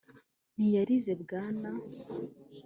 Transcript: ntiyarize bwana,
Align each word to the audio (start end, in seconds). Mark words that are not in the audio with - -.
ntiyarize 0.55 1.11
bwana, 1.21 1.69